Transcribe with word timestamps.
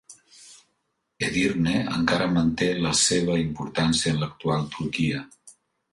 Edirne 1.27 1.75
encara 1.97 2.29
manté 2.37 2.71
la 2.87 2.95
seva 3.03 3.37
importància 3.45 4.15
en 4.15 4.21
l'actual 4.25 4.65
Turquia. 4.79 5.25